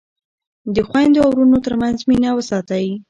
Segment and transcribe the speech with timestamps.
[0.75, 2.85] د خویندو او وروڼو ترمنځ مینه وساتئ.